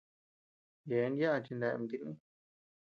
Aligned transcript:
Yeabean 0.87 1.13
yaʼa 1.19 1.43
chineabea 1.45 1.75
ama 1.77 1.85
tilï. 1.89 2.13